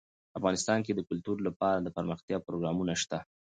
افغانستان 0.37 0.79
کې 0.85 0.91
د 0.95 0.99
کلتور 1.09 1.37
لپاره 1.47 1.77
دپرمختیا 1.87 2.37
پروګرامونه 2.47 2.93
شته. 3.01 3.19